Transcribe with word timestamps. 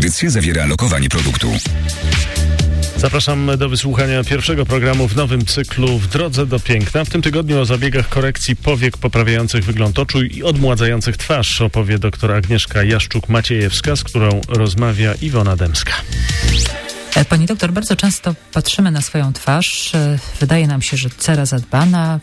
Audycja 0.00 0.30
zawiera 0.30 0.66
lokowanie 0.66 1.08
produktu. 1.08 1.52
Zapraszam 2.96 3.50
do 3.58 3.68
wysłuchania 3.68 4.24
pierwszego 4.24 4.66
programu 4.66 5.08
w 5.08 5.16
nowym 5.16 5.46
cyklu 5.46 5.98
W 5.98 6.08
drodze 6.08 6.46
do 6.46 6.60
piękna. 6.60 7.04
W 7.04 7.08
tym 7.08 7.22
tygodniu 7.22 7.60
o 7.60 7.64
zabiegach 7.64 8.08
korekcji 8.08 8.56
powiek 8.56 8.98
poprawiających 8.98 9.64
wygląd 9.64 9.98
oczu 9.98 10.22
i 10.22 10.42
odmładzających 10.42 11.16
twarz 11.16 11.60
opowie 11.60 11.98
doktor 11.98 12.32
Agnieszka 12.32 12.80
Jaszczuk-Maciejewska, 12.80 13.96
z 13.96 14.04
którą 14.04 14.40
rozmawia 14.48 15.14
Iwona 15.14 15.56
Demska. 15.56 15.92
E, 17.16 17.24
pani 17.24 17.46
doktor, 17.46 17.72
bardzo 17.72 17.96
często 17.96 18.34
patrzymy 18.52 18.90
na 18.90 19.00
swoją 19.00 19.32
twarz. 19.32 19.94
E, 19.94 20.18
wydaje 20.40 20.66
nam 20.66 20.82
się, 20.82 20.96
że 20.96 21.10
cera 21.18 21.46
zadbana, 21.46 22.20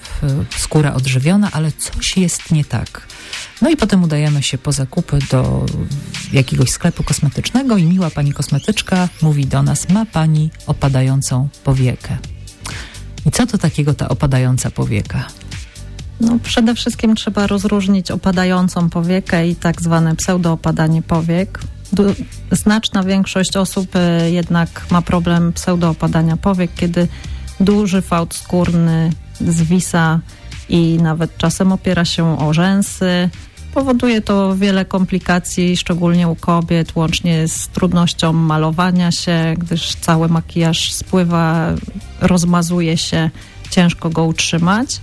skóra 0.57 0.93
odżywiona, 0.93 1.49
ale 1.51 1.71
coś 1.71 2.17
jest 2.17 2.51
nie 2.51 2.65
tak. 2.65 3.07
No 3.61 3.69
i 3.69 3.77
potem 3.77 4.03
udajemy 4.03 4.43
się 4.43 4.57
po 4.57 4.71
zakupy 4.71 5.19
do 5.31 5.65
jakiegoś 6.33 6.69
sklepu 6.69 7.03
kosmetycznego 7.03 7.77
i 7.77 7.83
miła 7.83 8.09
pani 8.09 8.33
kosmetyczka 8.33 9.09
mówi 9.21 9.45
do 9.45 9.63
nas, 9.63 9.89
ma 9.89 10.05
pani 10.05 10.49
opadającą 10.67 11.49
powiekę. 11.63 12.17
I 13.25 13.31
co 13.31 13.47
to 13.47 13.57
takiego 13.57 13.93
ta 13.93 14.09
opadająca 14.09 14.71
powieka? 14.71 15.27
No, 16.21 16.39
przede 16.43 16.75
wszystkim 16.75 17.15
trzeba 17.15 17.47
rozróżnić 17.47 18.11
opadającą 18.11 18.89
powiekę 18.89 19.47
i 19.47 19.55
tak 19.55 19.81
zwane 19.81 20.15
pseudoopadanie 20.15 21.01
powiek. 21.01 21.59
Znaczna 22.51 23.03
większość 23.03 23.57
osób 23.57 23.95
y, 23.95 24.31
jednak 24.31 24.85
ma 24.91 25.01
problem 25.01 25.53
pseudoopadania 25.53 26.37
powiek, 26.37 26.71
kiedy 26.75 27.07
duży 27.59 28.01
fałd 28.01 28.35
skórny 28.35 29.09
zwisa 29.41 30.19
i 30.69 30.97
nawet 31.01 31.37
czasem 31.37 31.71
opiera 31.71 32.05
się 32.05 32.39
o 32.39 32.53
rzęsy, 32.53 33.29
Powoduje 33.77 34.21
to 34.21 34.55
wiele 34.55 34.85
komplikacji, 34.85 35.77
szczególnie 35.77 36.27
u 36.27 36.35
kobiet, 36.35 36.95
łącznie 36.95 37.47
z 37.47 37.67
trudnością 37.67 38.33
malowania 38.33 39.11
się, 39.11 39.53
gdyż 39.57 39.95
cały 39.95 40.29
makijaż 40.29 40.93
spływa, 40.93 41.73
rozmazuje 42.21 42.97
się, 42.97 43.29
ciężko 43.69 44.09
go 44.09 44.23
utrzymać. 44.23 45.01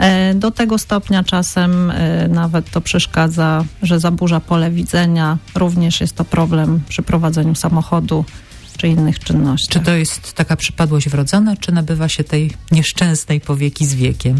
E, 0.00 0.34
do 0.34 0.50
tego 0.50 0.78
stopnia 0.78 1.24
czasem 1.24 1.90
e, 1.90 2.28
nawet 2.28 2.70
to 2.70 2.80
przeszkadza, 2.80 3.64
że 3.82 4.00
zaburza 4.00 4.40
pole 4.40 4.70
widzenia. 4.70 5.38
Również 5.54 6.00
jest 6.00 6.16
to 6.16 6.24
problem 6.24 6.80
przy 6.88 7.02
prowadzeniu 7.02 7.54
samochodu 7.54 8.24
czy 8.76 8.88
innych 8.88 9.18
czynności. 9.18 9.68
Czy 9.68 9.80
to 9.80 9.94
jest 9.94 10.32
taka 10.32 10.56
przypadłość 10.56 11.08
wrodzona, 11.08 11.56
czy 11.56 11.72
nabywa 11.72 12.08
się 12.08 12.24
tej 12.24 12.50
nieszczęsnej 12.72 13.40
powieki 13.40 13.86
z 13.86 13.94
wiekiem? 13.94 14.36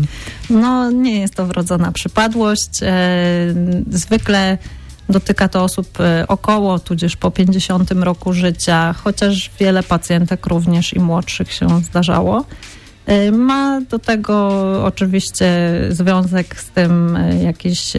No, 0.51 0.91
nie 0.91 1.21
jest 1.21 1.35
to 1.35 1.47
wrodzona 1.47 1.93
przypadłość. 1.93 2.83
E, 2.83 2.89
zwykle 3.91 4.59
dotyka 5.09 5.49
to 5.49 5.65
osób 5.65 5.99
około, 6.29 6.79
tudzież 6.79 7.17
po 7.17 7.31
50 7.31 7.91
roku 7.91 8.33
życia, 8.33 8.93
chociaż 8.93 9.51
wiele 9.61 9.83
pacjentek 9.83 10.47
również 10.47 10.93
i 10.93 11.01
młodszych 11.01 11.53
się 11.53 11.81
zdarzało. 11.81 12.45
E, 13.11 13.31
ma 13.33 13.81
do 13.81 13.99
tego 13.99 14.49
oczywiście 14.85 15.49
związek 15.89 16.61
z 16.61 16.71
tym 16.71 17.19
jakieś 17.43 17.93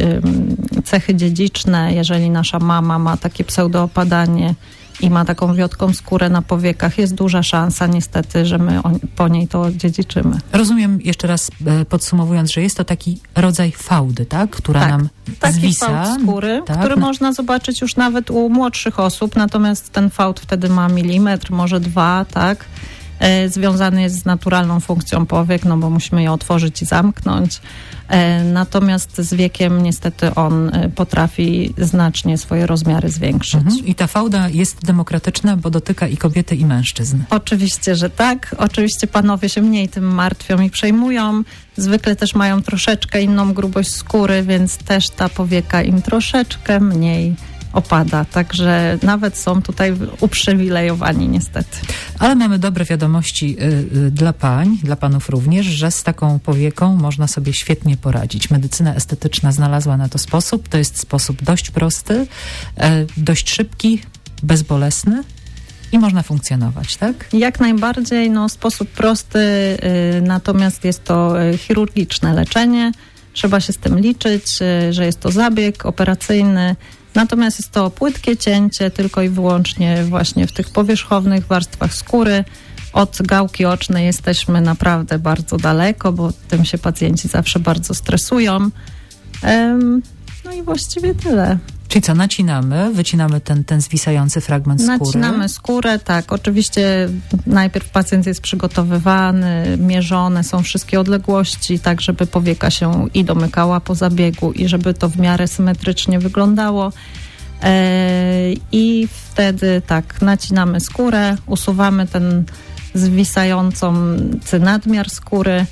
cechy 0.86 1.16
dziedziczne. 1.16 1.94
Jeżeli 1.94 2.30
nasza 2.30 2.60
mama 2.60 3.00
ma 3.00 3.18
takie 3.18 3.44
pseudoopadanie, 3.44 4.56
i 5.02 5.10
ma 5.10 5.26
taką 5.26 5.56
wiotką 5.56 5.94
skórę 5.94 6.30
na 6.30 6.42
powiekach, 6.42 6.98
jest 6.98 7.16
duża 7.16 7.44
szansa 7.44 7.88
niestety, 7.88 8.46
że 8.46 8.58
my 8.58 8.82
po 9.16 9.28
niej 9.28 9.48
to 9.48 9.72
dziedziczymy. 9.72 10.38
Rozumiem 10.54 11.00
jeszcze 11.02 11.28
raz 11.28 11.52
e, 11.66 11.86
podsumowując, 11.86 12.52
że 12.52 12.62
jest 12.62 12.78
to 12.78 12.84
taki 12.84 13.20
rodzaj 13.36 13.72
fałdy, 13.72 14.26
tak? 14.26 14.50
Która 14.50 14.80
tak, 14.80 14.90
nam 14.90 15.10
taki 15.40 15.54
zwisa. 15.54 15.86
fałd 15.86 16.22
skóry, 16.22 16.62
tak? 16.66 16.80
który 16.80 16.96
można 16.96 17.34
zobaczyć 17.34 17.82
już 17.82 17.96
nawet 17.96 18.32
u 18.32 18.50
młodszych 18.50 19.00
osób, 19.00 19.36
natomiast 19.36 19.90
ten 19.90 20.10
fałd 20.10 20.40
wtedy 20.40 20.70
ma 20.70 20.90
milimetr, 20.90 21.52
może 21.52 21.80
dwa, 21.80 22.26
tak? 22.32 22.66
E, 23.22 23.50
związany 23.50 24.02
jest 24.02 24.20
z 24.20 24.26
naturalną 24.26 24.80
funkcją 24.80 25.26
powiek, 25.26 25.66
no 25.66 25.78
bo 25.78 25.90
musimy 25.90 26.24
je 26.24 26.32
otworzyć 26.32 26.82
i 26.82 26.86
zamknąć. 26.86 27.62
E, 28.08 28.44
natomiast 28.44 29.18
z 29.18 29.34
wiekiem 29.34 29.84
niestety 29.84 30.36
on 30.36 30.76
e, 30.76 30.90
potrafi 30.90 31.74
znacznie 31.78 32.38
swoje 32.38 32.68
rozmiary 32.68 33.10
zwiększyć. 33.10 33.62
Mhm. 33.62 33.86
I 33.86 33.96
ta 33.96 34.08
fałda 34.08 34.50
jest 34.50 34.86
demokratyczna, 34.86 35.58
bo 35.58 35.70
dotyka 35.70 36.08
i 36.08 36.18
kobiety, 36.18 36.56
i 36.56 36.66
mężczyzn. 36.66 37.18
Oczywiście, 37.30 37.96
że 37.96 38.10
tak. 38.10 38.56
Oczywiście 38.58 39.08
panowie 39.08 39.50
się 39.50 39.62
mniej 39.62 39.90
tym 39.90 40.04
martwią 40.04 40.62
i 40.62 40.70
przejmują. 40.70 41.44
Zwykle 41.78 42.16
też 42.16 42.36
mają 42.36 42.62
troszeczkę 42.62 43.22
inną 43.22 43.54
grubość 43.54 43.96
skóry, 43.96 44.44
więc 44.44 44.78
też 44.78 45.10
ta 45.10 45.30
powieka 45.30 45.84
im 45.84 46.02
troszeczkę 46.02 46.80
mniej 46.80 47.36
opada. 47.74 48.26
Także 48.26 48.98
nawet 49.04 49.38
są 49.38 49.62
tutaj 49.62 49.94
uprzywilejowani 50.20 51.28
niestety. 51.28 51.78
Ale 52.20 52.36
mamy 52.36 52.60
dobre 52.60 52.86
wiadomości 52.86 53.58
y, 53.60 53.64
y, 53.98 54.12
dla 54.12 54.34
pań, 54.34 54.78
dla 54.84 54.96
panów 54.96 55.30
również, 55.30 55.66
że 55.66 55.92
z 55.92 56.04
taką 56.04 56.40
powieką 56.40 56.96
można 56.96 57.28
sobie 57.28 57.54
świetnie 57.54 57.98
poradzić. 57.98 58.50
Medycyna 58.50 58.96
estetyczna 58.96 59.52
znalazła 59.52 59.98
na 59.98 60.10
to 60.10 60.18
sposób. 60.18 60.68
To 60.68 60.78
jest 60.78 61.00
sposób 61.00 61.44
dość 61.44 61.72
prosty, 61.72 62.14
y, 62.14 62.28
dość 63.18 63.50
szybki, 63.50 64.02
bezbolesny 64.44 65.24
i 65.92 66.00
można 66.00 66.24
funkcjonować, 66.24 66.98
tak? 66.98 67.28
Jak 67.34 67.60
najbardziej, 67.60 68.30
no 68.30 68.50
sposób 68.50 68.90
prosty, 68.90 69.40
y, 69.40 70.22
natomiast 70.22 70.86
jest 70.86 71.04
to 71.04 71.44
y, 71.44 71.58
chirurgiczne 71.58 72.34
leczenie. 72.34 72.92
Trzeba 73.34 73.60
się 73.60 73.74
z 73.74 73.78
tym 73.78 74.00
liczyć, 74.00 74.46
y, 74.62 74.94
że 74.94 75.06
jest 75.06 75.20
to 75.20 75.32
zabieg 75.32 75.86
operacyjny, 75.86 76.76
Natomiast 77.16 77.60
jest 77.60 77.72
to 77.72 77.90
płytkie 77.90 78.38
cięcie 78.38 78.92
tylko 78.92 79.22
i 79.22 79.30
wyłącznie 79.30 80.04
właśnie 80.04 80.48
w 80.48 80.52
tych 80.52 80.70
powierzchownych 80.70 81.48
warstwach 81.48 81.94
skóry. 81.94 82.44
Od 82.94 83.18
gałki 83.22 83.66
ocznej 83.66 84.06
jesteśmy 84.06 84.62
naprawdę 84.62 85.20
bardzo 85.20 85.58
daleko, 85.58 86.12
bo 86.12 86.34
tym 86.48 86.66
się 86.66 86.78
pacjenci 86.78 87.28
zawsze 87.28 87.60
bardzo 87.60 87.94
stresują. 87.94 88.70
No 90.46 90.52
i 90.52 90.62
właściwie 90.64 91.16
tyle. 91.16 91.58
Czyli 91.92 92.02
co, 92.02 92.16
nacinamy, 92.16 92.92
wycinamy 92.94 93.42
ten, 93.42 93.64
ten 93.64 93.82
zwisający 93.82 94.42
fragment 94.42 94.82
skóry? 94.82 95.00
Nacinamy 95.00 95.50
skórę, 95.50 96.00
tak. 96.00 96.34
Oczywiście 96.34 97.10
najpierw 97.48 97.90
pacjent 97.90 98.26
jest 98.26 98.42
przygotowywany, 98.42 99.78
mierzone 99.78 100.44
są 100.44 100.64
wszystkie 100.64 101.00
odległości, 101.00 101.80
tak 101.80 102.02
żeby 102.02 102.26
powieka 102.26 102.70
się 102.70 103.08
i 103.14 103.24
domykała 103.24 103.80
po 103.80 103.96
zabiegu 103.96 104.52
i 104.52 104.68
żeby 104.68 104.94
to 104.94 105.10
w 105.10 105.18
miarę 105.18 105.48
symetrycznie 105.48 106.20
wyglądało. 106.20 106.94
E, 107.64 108.54
I 108.72 109.08
wtedy 109.14 109.82
tak, 109.88 110.22
nacinamy 110.22 110.80
skórę, 110.80 111.38
usuwamy 111.46 112.08
ten 112.08 112.44
zwisający 112.94 113.86
nadmiar 114.60 115.10
skóry, 115.10 115.66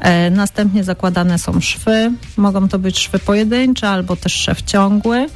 e, 0.00 0.30
Następnie 0.30 0.84
zakładane 0.84 1.38
są 1.38 1.60
szwy. 1.60 2.12
Mogą 2.36 2.68
to 2.68 2.78
być 2.78 2.98
szwy 2.98 3.18
pojedyncze 3.18 3.88
albo 3.88 4.16
też 4.16 4.32
szef 4.32 4.62
ciągły. 4.62 5.28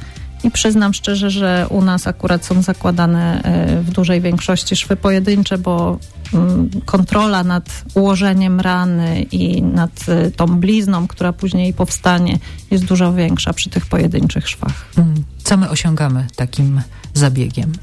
I 0.43 0.51
przyznam 0.51 0.93
szczerze, 0.93 1.29
że 1.29 1.67
u 1.69 1.81
nas 1.81 2.07
akurat 2.07 2.45
są 2.45 2.61
zakładane 2.61 3.41
e, 3.43 3.81
w 3.81 3.91
dużej 3.91 4.21
większości 4.21 4.75
szwy 4.75 4.95
pojedyncze, 4.95 5.57
bo 5.57 5.99
mm, 6.33 6.69
kontrola 6.85 7.43
nad 7.43 7.83
ułożeniem 7.93 8.59
rany 8.59 9.25
i 9.31 9.61
nad 9.61 9.91
e, 10.07 10.31
tą 10.31 10.45
blizną, 10.45 11.07
która 11.07 11.33
później 11.33 11.73
powstanie, 11.73 12.39
jest 12.71 12.85
dużo 12.85 13.13
większa 13.13 13.53
przy 13.53 13.69
tych 13.69 13.85
pojedynczych 13.85 14.49
szwach. 14.49 14.85
Mm. 14.97 15.23
Co 15.43 15.57
my 15.57 15.69
osiągamy 15.69 16.27
takim 16.35 16.81
zabiegiem? 17.13 17.73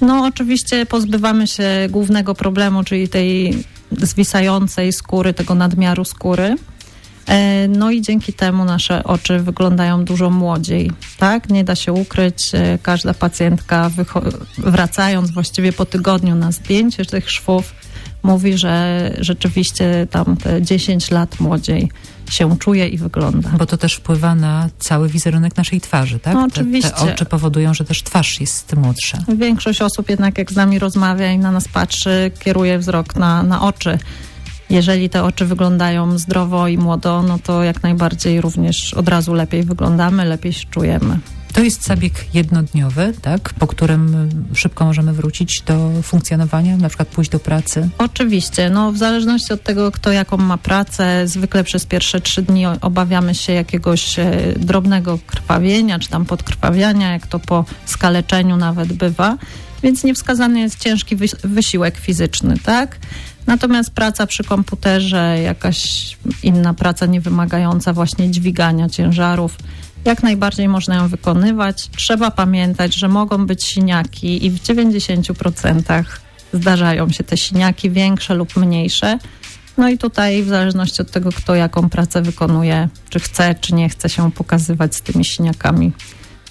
No, 0.00 0.24
oczywiście 0.24 0.86
pozbywamy 0.86 1.46
się 1.46 1.64
głównego 1.90 2.34
problemu, 2.34 2.84
czyli 2.84 3.08
tej 3.08 3.64
zwisającej 4.00 4.92
skóry, 4.92 5.34
tego 5.34 5.54
nadmiaru 5.54 6.04
skóry. 6.04 6.56
E, 7.26 7.68
no 7.68 7.90
i 7.90 8.02
dzięki 8.02 8.32
temu 8.32 8.64
nasze 8.64 9.04
oczy 9.04 9.38
wyglądają 9.38 10.04
dużo 10.04 10.30
młodziej, 10.30 10.90
tak? 11.18 11.48
Nie 11.48 11.64
da 11.64 11.74
się 11.74 11.92
ukryć. 11.92 12.50
E, 12.54 12.78
każda 12.82 13.14
pacjentka 13.14 13.90
wracając 14.58 15.30
właściwie 15.30 15.72
po 15.72 15.86
tygodniu 15.86 16.34
na 16.34 16.52
zdjęcie 16.52 17.04
tych 17.04 17.30
szwów 17.30 17.74
mówi, 18.22 18.58
że 18.58 19.10
rzeczywiście 19.18 20.06
tam 20.10 20.36
te 20.36 20.62
10 20.62 21.10
lat 21.10 21.40
młodziej 21.40 21.90
się 22.30 22.58
czuje 22.58 22.88
i 22.88 22.98
wygląda. 22.98 23.50
Bo 23.58 23.66
to 23.66 23.76
też 23.76 23.94
wpływa 23.94 24.34
na 24.34 24.68
cały 24.78 25.08
wizerunek 25.08 25.56
naszej 25.56 25.80
twarzy, 25.80 26.18
tak? 26.18 26.34
No, 26.34 26.44
oczywiście. 26.44 26.90
Te, 26.90 27.06
te 27.06 27.12
oczy 27.12 27.24
powodują, 27.24 27.74
że 27.74 27.84
też 27.84 28.02
twarz 28.02 28.40
jest 28.40 28.76
młodsza. 28.76 29.18
Większość 29.36 29.82
osób 29.82 30.10
jednak 30.10 30.38
jak 30.38 30.52
z 30.52 30.56
nami 30.56 30.78
rozmawia 30.78 31.32
i 31.32 31.38
na 31.38 31.52
nas 31.52 31.68
patrzy, 31.68 32.30
kieruje 32.38 32.78
wzrok 32.78 33.16
na, 33.16 33.42
na 33.42 33.62
oczy 33.62 33.98
jeżeli 34.72 35.08
te 35.08 35.24
oczy 35.24 35.46
wyglądają 35.46 36.18
zdrowo 36.18 36.68
i 36.68 36.78
młodo, 36.78 37.22
no 37.22 37.38
to 37.38 37.62
jak 37.62 37.82
najbardziej 37.82 38.40
również 38.40 38.94
od 38.94 39.08
razu 39.08 39.34
lepiej 39.34 39.62
wyglądamy, 39.62 40.24
lepiej 40.24 40.52
się 40.52 40.66
czujemy. 40.70 41.18
To 41.52 41.62
jest 41.62 41.86
zabieg 41.86 42.34
jednodniowy, 42.34 43.12
tak? 43.22 43.52
Po 43.58 43.66
którym 43.66 44.28
szybko 44.54 44.84
możemy 44.84 45.12
wrócić 45.12 45.60
do 45.60 45.90
funkcjonowania, 46.02 46.76
na 46.76 46.88
przykład 46.88 47.08
pójść 47.08 47.30
do 47.30 47.38
pracy. 47.38 47.88
Oczywiście, 47.98 48.70
no 48.70 48.92
w 48.92 48.98
zależności 48.98 49.52
od 49.52 49.62
tego, 49.62 49.92
kto 49.92 50.12
jaką 50.12 50.36
ma 50.36 50.58
pracę, 50.58 51.28
zwykle 51.28 51.64
przez 51.64 51.86
pierwsze 51.86 52.20
trzy 52.20 52.42
dni 52.42 52.66
obawiamy 52.66 53.34
się 53.34 53.52
jakiegoś 53.52 54.18
e, 54.18 54.54
drobnego 54.56 55.18
krwawienia, 55.26 55.98
czy 55.98 56.08
tam 56.08 56.24
podkrwawiania, 56.24 57.12
jak 57.12 57.26
to 57.26 57.38
po 57.38 57.64
skaleczeniu 57.86 58.56
nawet 58.56 58.92
bywa, 58.92 59.38
więc 59.82 60.04
niewskazany 60.04 60.60
jest 60.60 60.78
ciężki 60.78 61.16
wysiłek 61.44 61.96
fizyczny, 61.96 62.54
tak? 62.64 62.98
Natomiast 63.46 63.90
praca 63.90 64.26
przy 64.26 64.44
komputerze, 64.44 65.38
jakaś 65.42 65.82
inna 66.42 66.74
praca 66.74 67.06
niewymagająca 67.06 67.92
właśnie 67.92 68.30
dźwigania 68.30 68.88
ciężarów, 68.88 69.56
jak 70.04 70.22
najbardziej 70.22 70.68
można 70.68 70.94
ją 70.94 71.08
wykonywać. 71.08 71.88
Trzeba 71.96 72.30
pamiętać, 72.30 72.94
że 72.94 73.08
mogą 73.08 73.46
być 73.46 73.64
siniaki 73.64 74.46
i 74.46 74.50
w 74.50 74.62
90% 74.62 76.04
zdarzają 76.52 77.10
się 77.10 77.24
te 77.24 77.36
siniaki 77.36 77.90
większe 77.90 78.34
lub 78.34 78.56
mniejsze. 78.56 79.18
No 79.78 79.88
i 79.88 79.98
tutaj 79.98 80.42
w 80.42 80.48
zależności 80.48 81.02
od 81.02 81.10
tego, 81.10 81.32
kto 81.32 81.54
jaką 81.54 81.88
pracę 81.88 82.22
wykonuje, 82.22 82.88
czy 83.10 83.20
chce, 83.20 83.54
czy 83.54 83.74
nie 83.74 83.88
chce 83.88 84.08
się 84.08 84.32
pokazywać 84.32 84.96
z 84.96 85.02
tymi 85.02 85.24
siniakami, 85.24 85.92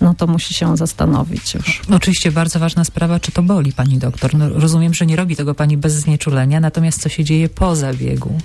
no 0.01 0.13
to 0.13 0.27
musi 0.27 0.53
się 0.53 0.77
zastanowić 0.77 1.53
już. 1.53 1.81
Oczywiście 1.91 2.31
bardzo 2.31 2.59
ważna 2.59 2.83
sprawa, 2.83 3.19
czy 3.19 3.31
to 3.31 3.43
boli 3.43 3.73
pani 3.73 3.97
doktor. 3.97 4.35
No, 4.35 4.49
rozumiem, 4.49 4.93
że 4.93 5.05
nie 5.05 5.15
robi 5.15 5.35
tego 5.35 5.55
pani 5.55 5.77
bez 5.77 5.93
znieczulenia, 5.93 6.59
natomiast 6.59 7.01
co 7.01 7.09
się 7.09 7.23
dzieje 7.23 7.49
po 7.49 7.75
zabiegu? 7.75 8.37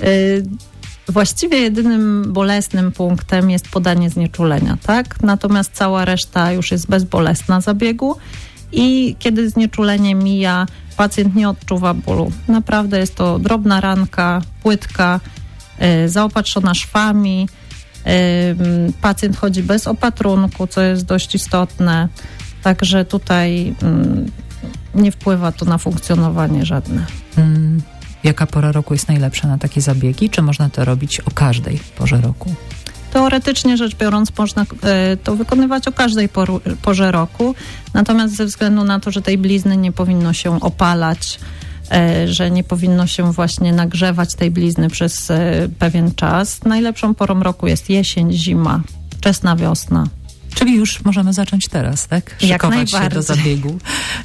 Y 0.00 0.44
Właściwie 1.08 1.58
jedynym 1.58 2.32
bolesnym 2.32 2.92
punktem 2.92 3.50
jest 3.50 3.68
podanie 3.68 4.10
znieczulenia, 4.10 4.78
tak? 4.82 5.22
Natomiast 5.22 5.72
cała 5.72 6.04
reszta 6.04 6.52
już 6.52 6.70
jest 6.70 6.88
bezbolesna 6.88 7.60
zabiegu 7.60 8.16
i 8.72 9.16
kiedy 9.18 9.50
znieczulenie 9.50 10.14
mija, 10.14 10.66
pacjent 10.96 11.34
nie 11.34 11.48
odczuwa 11.48 11.94
bólu. 11.94 12.32
Naprawdę 12.48 12.98
jest 12.98 13.14
to 13.14 13.38
drobna 13.38 13.80
ranka, 13.80 14.42
płytka, 14.62 15.20
yy, 15.80 16.08
zaopatrzona 16.08 16.74
szwami. 16.74 17.48
Pacjent 19.00 19.36
chodzi 19.36 19.62
bez 19.62 19.86
opatrunku, 19.86 20.66
co 20.66 20.80
jest 20.80 21.04
dość 21.04 21.34
istotne. 21.34 22.08
Także 22.62 23.04
tutaj 23.04 23.74
nie 24.94 25.12
wpływa 25.12 25.52
to 25.52 25.64
na 25.64 25.78
funkcjonowanie 25.78 26.64
żadne. 26.64 27.06
Jaka 28.24 28.46
pora 28.46 28.72
roku 28.72 28.94
jest 28.94 29.08
najlepsza 29.08 29.48
na 29.48 29.58
takie 29.58 29.80
zabiegi? 29.80 30.30
Czy 30.30 30.42
można 30.42 30.70
to 30.70 30.84
robić 30.84 31.20
o 31.20 31.30
każdej 31.30 31.80
porze 31.96 32.20
roku? 32.20 32.54
Teoretycznie 33.12 33.76
rzecz 33.76 33.96
biorąc, 33.96 34.38
można 34.38 34.66
e, 34.82 35.16
to 35.16 35.36
wykonywać 35.36 35.88
o 35.88 35.92
każdej 35.92 36.28
porze 36.82 37.12
roku, 37.12 37.54
natomiast 37.94 38.36
ze 38.36 38.46
względu 38.46 38.84
na 38.84 39.00
to, 39.00 39.10
że 39.10 39.22
tej 39.22 39.38
blizny 39.38 39.76
nie 39.76 39.92
powinno 39.92 40.32
się 40.32 40.60
opalać, 40.60 41.38
że 42.26 42.50
nie 42.50 42.64
powinno 42.64 43.06
się 43.06 43.32
właśnie 43.32 43.72
nagrzewać 43.72 44.34
tej 44.34 44.50
blizny 44.50 44.90
przez 44.90 45.30
e, 45.30 45.68
pewien 45.78 46.14
czas, 46.14 46.64
najlepszą 46.64 47.14
porą 47.14 47.42
roku 47.42 47.66
jest 47.66 47.90
jesień, 47.90 48.32
zima, 48.32 48.82
wczesna 49.10 49.56
wiosna. 49.56 50.06
Czyli 50.54 50.74
już 50.74 51.04
możemy 51.04 51.32
zacząć 51.32 51.68
teraz, 51.68 52.08
tak? 52.08 52.36
Szykować 52.38 52.90
się 52.90 53.08
do 53.08 53.22
zabiegu, 53.22 53.78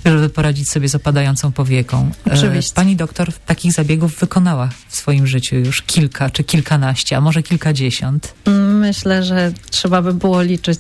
żeby 0.05 0.29
poradzić 0.29 0.69
sobie 0.69 0.89
z 0.89 0.95
opadającą 0.95 1.51
powieką. 1.51 2.11
E, 2.27 2.33
Oczywiście. 2.33 2.73
Pani 2.75 2.95
doktor 2.95 3.33
takich 3.45 3.71
zabiegów 3.71 4.19
wykonała 4.19 4.69
w 4.87 4.95
swoim 4.95 5.27
życiu 5.27 5.55
już 5.55 5.81
kilka 5.81 6.29
czy 6.29 6.43
kilkanaście, 6.43 7.17
a 7.17 7.21
może 7.21 7.43
kilkadziesiąt. 7.43 8.33
Myślę, 8.79 9.23
że 9.23 9.51
trzeba 9.69 10.01
by 10.01 10.13
było 10.13 10.41
liczyć 10.41 10.79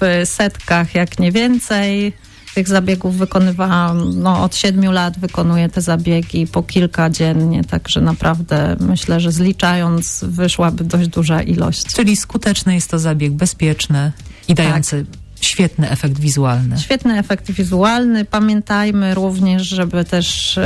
w 0.00 0.22
setkach, 0.24 0.94
jak 0.94 1.18
nie 1.18 1.32
więcej. 1.32 2.12
Tych 2.58 2.68
zabiegów 2.68 3.16
wykonywałam, 3.16 4.22
no 4.22 4.42
od 4.42 4.56
siedmiu 4.56 4.92
lat 4.92 5.18
wykonuję 5.18 5.68
te 5.68 5.80
zabiegi 5.80 6.46
po 6.46 6.62
kilka 6.62 7.10
dziennie, 7.10 7.64
także 7.64 8.00
naprawdę 8.00 8.76
myślę, 8.80 9.20
że 9.20 9.32
zliczając 9.32 10.24
wyszłaby 10.28 10.84
dość 10.84 11.08
duża 11.08 11.42
ilość. 11.42 11.86
Czyli 11.94 12.16
skuteczny 12.16 12.74
jest 12.74 12.90
to 12.90 12.98
zabieg, 12.98 13.32
bezpieczny 13.32 14.12
i 14.48 14.54
dający 14.54 15.06
tak. 15.10 15.44
świetny 15.44 15.90
efekt 15.90 16.18
wizualny. 16.18 16.78
Świetny 16.78 17.18
efekt 17.18 17.50
wizualny. 17.50 18.24
Pamiętajmy 18.24 19.14
również, 19.14 19.62
żeby 19.62 20.04
też, 20.04 20.58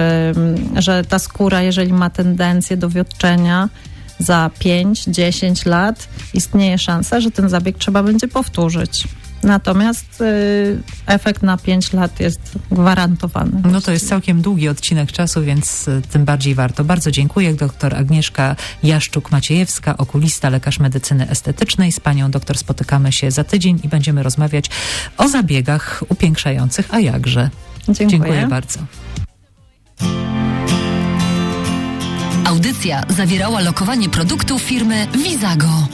że 0.76 1.04
ta 1.04 1.18
skóra, 1.18 1.62
jeżeli 1.62 1.92
ma 1.92 2.10
tendencję 2.10 2.76
do 2.76 2.88
wiotczenia, 2.88 3.68
za 4.18 4.50
5-10 4.60 5.66
lat 5.66 6.08
istnieje 6.34 6.78
szansa, 6.78 7.20
że 7.20 7.30
ten 7.30 7.48
zabieg 7.48 7.78
trzeba 7.78 8.02
będzie 8.02 8.28
powtórzyć. 8.28 9.08
Natomiast 9.42 10.20
y, 10.20 10.82
efekt 11.06 11.42
na 11.42 11.56
5 11.56 11.92
lat 11.92 12.20
jest 12.20 12.40
gwarantowany. 12.70 13.62
No 13.72 13.80
to 13.80 13.92
jest 13.92 14.08
całkiem 14.08 14.42
długi 14.42 14.68
odcinek 14.68 15.12
czasu, 15.12 15.42
więc 15.42 15.88
y, 15.88 16.02
tym 16.12 16.24
bardziej 16.24 16.54
warto. 16.54 16.84
Bardzo 16.84 17.10
dziękuję. 17.10 17.54
Doktor 17.54 17.94
Agnieszka 17.94 18.56
Jaszczuk-Maciejewska, 18.84 19.94
okulista, 19.98 20.50
lekarz 20.50 20.78
medycyny 20.78 21.28
estetycznej. 21.28 21.92
Z 21.92 22.00
panią 22.00 22.30
doktor 22.30 22.58
spotykamy 22.58 23.12
się 23.12 23.30
za 23.30 23.44
tydzień 23.44 23.80
i 23.82 23.88
będziemy 23.88 24.22
rozmawiać 24.22 24.70
o 25.18 25.28
zabiegach 25.28 26.02
upiększających, 26.08 26.94
a 26.94 27.00
jakże. 27.00 27.50
Dziękuję, 27.88 28.08
dziękuję 28.08 28.46
bardzo. 28.46 28.80
Audycja 32.44 33.02
zawierała 33.08 33.60
lokowanie 33.60 34.08
produktu 34.08 34.58
firmy 34.58 35.06
Visago. 35.24 35.88